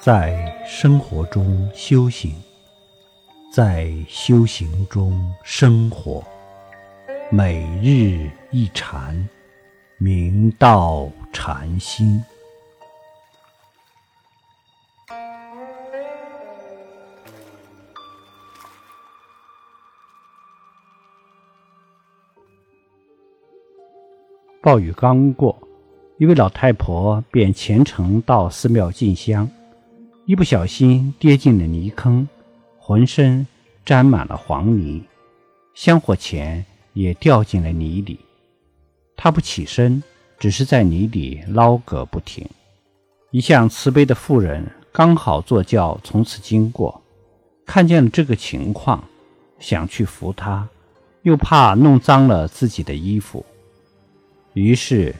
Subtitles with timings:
[0.00, 2.32] 在生活中修行，
[3.52, 6.22] 在修行中生活，
[7.32, 9.28] 每日一禅，
[9.98, 12.22] 明道禅心。
[24.62, 25.58] 暴雨刚过，
[26.18, 29.50] 一位老太婆便虔诚到寺庙进香。
[30.28, 32.28] 一不小心跌进了泥坑，
[32.78, 33.46] 浑身
[33.82, 35.02] 沾满了黄泥，
[35.72, 38.20] 香火钱也掉进了泥里。
[39.16, 40.02] 他不起身，
[40.38, 42.46] 只是在泥里捞个不停。
[43.30, 47.02] 一向慈悲的妇人刚好坐轿从此经过，
[47.64, 49.02] 看见了这个情况，
[49.58, 50.68] 想去扶他，
[51.22, 53.46] 又怕弄脏了自己的衣服，
[54.52, 55.14] 于是。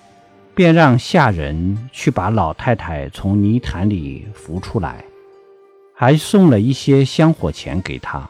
[0.59, 5.05] 便让下人去把老太太从泥潭里扶出来，
[5.95, 8.29] 还送了一些香火钱给她。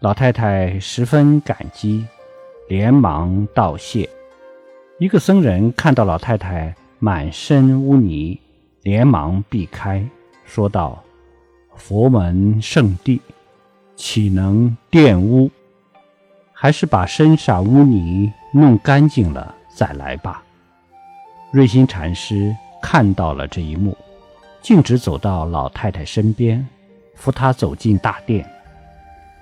[0.00, 2.04] 老太太十分感激，
[2.68, 4.06] 连忙道谢。
[4.98, 8.38] 一个僧人看到老太太满身污泥，
[8.82, 10.06] 连忙避开，
[10.44, 11.02] 说道
[11.74, 13.22] ：“佛门圣地，
[13.96, 15.50] 岂能玷污？
[16.52, 20.42] 还是把身上污泥弄干净了再来吧。”
[21.50, 23.96] 瑞心禅师看到了这一幕，
[24.60, 26.66] 径直走到老太太身边，
[27.14, 28.46] 扶她走进大殿，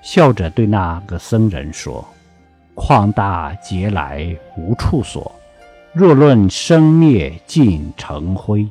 [0.01, 2.05] 笑着对那个僧人说
[2.73, 5.29] ：“旷大劫来无处所，
[5.91, 8.65] 若论生灭尽成灰。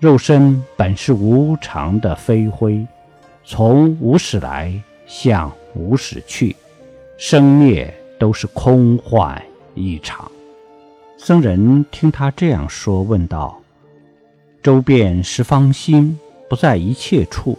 [0.00, 2.84] 肉身本是无常的飞灰，
[3.44, 4.74] 从无始来
[5.06, 6.54] 向无始去，
[7.16, 9.40] 生灭都是空幻
[9.76, 10.28] 一场。”
[11.18, 13.60] 僧人听他这样说，问道
[14.62, 17.58] ：“周遍十方心不在一切处，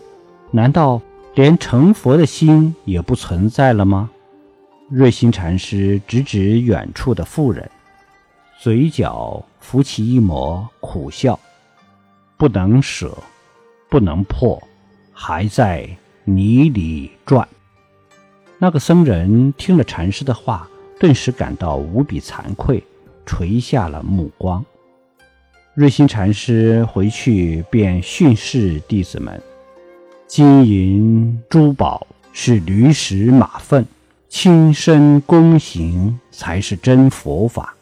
[0.52, 1.02] 难道
[1.33, 4.09] 连成佛的心也不存在了吗？”
[4.89, 7.70] 瑞心禅师指指远处的妇人，
[8.59, 11.37] 嘴角浮起一抹苦笑
[12.37, 13.17] ：“不能舍，
[13.89, 14.61] 不能破，
[15.11, 15.89] 还在
[16.23, 17.45] 泥里转。”
[18.59, 22.82] 那个僧人听了禅师的话，顿时感到无比惭愧。
[23.27, 24.65] 垂下了目光。
[25.76, 29.39] 瑞心禅师回去便训示弟子们：
[30.26, 33.86] 金银珠宝是驴食马粪，
[34.27, 37.76] 亲身躬行才是真佛法。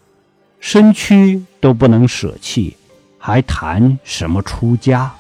[0.60, 2.76] 身躯都不能舍弃，
[3.18, 5.14] 还谈什么出家？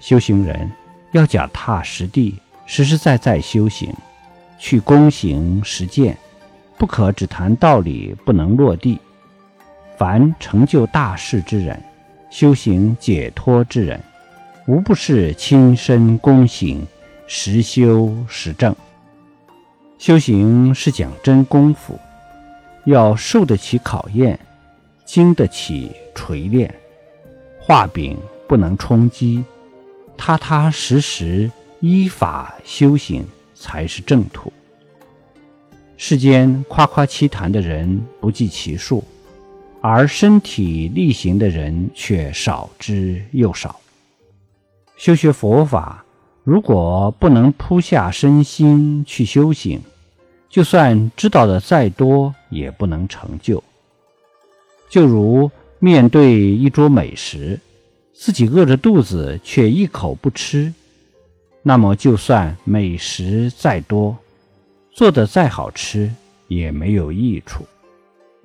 [0.00, 0.70] 修行人
[1.12, 2.34] 要脚踏实地、
[2.66, 3.94] 实实在在修行，
[4.58, 6.18] 去躬行实践，
[6.76, 8.98] 不可只谈道理，不能落地。
[9.96, 11.82] 凡成就大事之人，
[12.30, 13.98] 修行解脱之人，
[14.66, 16.86] 无不是亲身躬行，
[17.26, 18.74] 实修实证。
[19.98, 21.98] 修行是讲真功夫，
[22.84, 24.38] 要受得起考验，
[25.06, 26.72] 经得起锤炼。
[27.58, 29.42] 画饼不能充饥，
[30.16, 34.52] 踏踏实实依法修行才是正途。
[35.96, 39.02] 世间夸夸其谈的人不计其数。
[39.88, 43.78] 而身体力行的人却少之又少。
[44.96, 46.04] 修学佛法，
[46.42, 49.80] 如果不能扑下身心去修行，
[50.50, 53.62] 就算知道的再多，也不能成就。
[54.90, 55.48] 就如
[55.78, 57.60] 面对一桌美食，
[58.12, 60.74] 自己饿着肚子却一口不吃，
[61.62, 64.16] 那么就算美食再多，
[64.90, 66.12] 做的再好吃，
[66.48, 67.64] 也没有益处。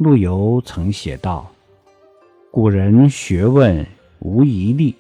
[0.04, 1.48] 陆游曾写道
[2.50, 3.86] ：“古人学问
[4.18, 4.96] 无遗力，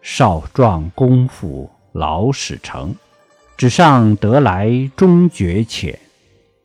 [0.00, 2.94] 少壮功夫老始成。
[3.58, 5.98] 纸上得来终觉浅，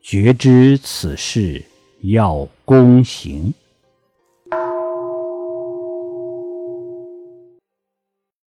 [0.00, 1.62] 绝知此事
[2.00, 3.52] 要躬行。”